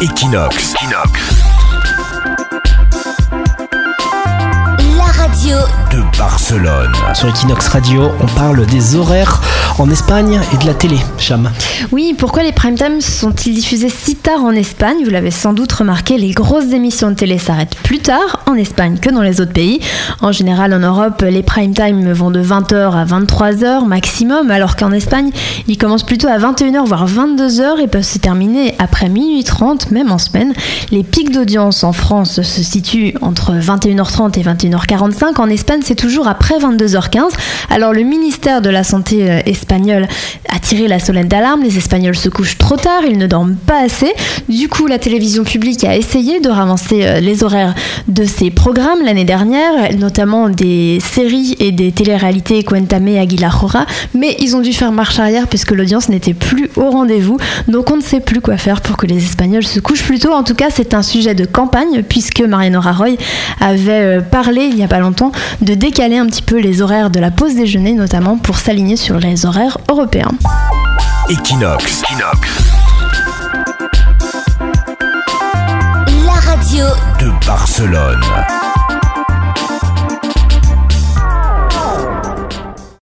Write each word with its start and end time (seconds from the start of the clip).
Equinox. 0.00 0.74
La 4.96 5.04
radio 5.04 5.58
de 5.92 6.18
Barcelone. 6.18 6.94
Sur 7.14 7.28
Equinox 7.28 7.68
Radio, 7.68 8.10
on 8.18 8.26
parle 8.28 8.64
des 8.64 8.96
horaires 8.96 9.42
en 9.80 9.88
Espagne 9.88 10.38
et 10.52 10.58
de 10.58 10.66
la 10.66 10.74
télé, 10.74 10.98
Cham. 11.16 11.50
Oui, 11.90 12.14
pourquoi 12.16 12.42
les 12.42 12.52
prime 12.52 12.74
time 12.74 13.00
sont-ils 13.00 13.54
diffusés 13.54 13.88
si 13.88 14.14
tard 14.14 14.44
en 14.44 14.50
Espagne? 14.50 14.98
Vous 15.02 15.10
l'avez 15.10 15.30
sans 15.30 15.54
doute 15.54 15.72
remarqué, 15.72 16.18
les 16.18 16.32
grosses 16.32 16.72
émissions 16.74 17.08
de 17.08 17.14
télé 17.14 17.38
s'arrêtent 17.38 17.76
plus 17.76 18.00
tard 18.00 18.40
en 18.46 18.56
Espagne 18.56 18.98
que 19.00 19.08
dans 19.08 19.22
les 19.22 19.40
autres 19.40 19.54
pays. 19.54 19.80
En 20.20 20.32
général, 20.32 20.74
en 20.74 20.80
Europe, 20.80 21.22
les 21.22 21.42
prime 21.42 21.72
time 21.72 22.12
vont 22.12 22.30
de 22.30 22.42
20h 22.42 22.94
à 22.94 23.06
23h 23.06 23.86
maximum, 23.86 24.50
alors 24.50 24.76
qu'en 24.76 24.92
Espagne, 24.92 25.30
ils 25.66 25.78
commencent 25.78 26.04
plutôt 26.04 26.28
à 26.28 26.36
21h 26.36 26.84
voire 26.84 27.08
22h 27.08 27.80
et 27.80 27.88
peuvent 27.88 28.02
se 28.02 28.18
terminer 28.18 28.74
après 28.78 29.08
minuit 29.08 29.44
30, 29.44 29.92
même 29.92 30.12
en 30.12 30.18
semaine. 30.18 30.52
Les 30.90 31.04
pics 31.04 31.32
d'audience 31.32 31.84
en 31.84 31.94
France 31.94 32.42
se 32.42 32.62
situent 32.62 33.14
entre 33.22 33.54
21h30 33.54 34.38
et 34.38 34.42
21h45. 34.42 35.40
En 35.40 35.48
Espagne, 35.48 35.80
c'est 35.82 35.94
toujours 35.94 36.28
après 36.28 36.58
22h15. 36.58 37.30
Alors 37.70 37.94
le 37.94 38.02
ministère 38.02 38.60
de 38.60 38.68
la 38.68 38.84
Santé 38.84 39.30
euh, 39.30 39.40
espagnol 39.46 39.69
tiré 40.60 40.88
la 40.88 40.98
solenne 40.98 41.28
d'alarme. 41.28 41.62
Les 41.62 41.76
Espagnols 41.76 42.16
se 42.16 42.28
couchent 42.28 42.58
trop 42.58 42.76
tard, 42.76 43.02
ils 43.08 43.18
ne 43.18 43.26
dorment 43.26 43.56
pas 43.56 43.82
assez. 43.82 44.12
Du 44.48 44.68
coup, 44.68 44.86
la 44.86 44.98
télévision 44.98 45.44
publique 45.44 45.84
a 45.84 45.96
essayé 45.96 46.40
de 46.40 46.48
ravancer 46.48 47.04
euh, 47.04 47.20
les 47.20 47.42
horaires 47.42 47.74
de 48.08 48.24
ses 48.24 48.50
programmes 48.50 49.04
l'année 49.04 49.24
dernière, 49.24 49.94
notamment 49.98 50.48
des 50.48 50.98
séries 51.00 51.56
et 51.58 51.72
des 51.72 51.92
téléréalités 51.92 52.62
Cuéntame 52.62 53.16
Aguilar 53.16 53.58
Jora, 53.60 53.86
mais 54.14 54.36
ils 54.38 54.56
ont 54.56 54.60
dû 54.60 54.72
faire 54.72 54.92
marche 54.92 55.18
arrière 55.18 55.48
puisque 55.48 55.72
l'audience 55.72 56.08
n'était 56.08 56.34
plus 56.34 56.70
au 56.76 56.90
rendez-vous. 56.90 57.38
Donc 57.68 57.90
on 57.90 57.96
ne 57.96 58.02
sait 58.02 58.20
plus 58.20 58.40
quoi 58.40 58.56
faire 58.56 58.80
pour 58.80 58.96
que 58.96 59.06
les 59.06 59.24
Espagnols 59.24 59.66
se 59.66 59.80
couchent 59.80 60.04
plus 60.04 60.18
tôt. 60.18 60.32
En 60.32 60.42
tout 60.42 60.54
cas, 60.54 60.68
c'est 60.70 60.94
un 60.94 61.02
sujet 61.02 61.34
de 61.34 61.44
campagne 61.44 62.02
puisque 62.02 62.40
Mariano 62.40 62.80
Rajoy 62.80 63.16
avait 63.60 64.18
euh, 64.18 64.20
parlé 64.20 64.62
il 64.64 64.76
n'y 64.76 64.84
a 64.84 64.88
pas 64.88 65.00
longtemps 65.00 65.32
de 65.60 65.74
décaler 65.74 66.16
un 66.16 66.26
petit 66.26 66.42
peu 66.42 66.58
les 66.58 66.82
horaires 66.82 67.10
de 67.10 67.20
la 67.20 67.30
pause 67.30 67.54
déjeuner, 67.54 67.92
notamment 67.92 68.36
pour 68.36 68.58
s'aligner 68.58 68.96
sur 68.96 69.18
les 69.18 69.46
horaires 69.50 69.78
européens. 69.90 70.30
Equinox. 71.28 72.02
La 76.24 76.34
radio 76.34 76.84
de 77.18 77.46
Barcelone. 77.46 78.79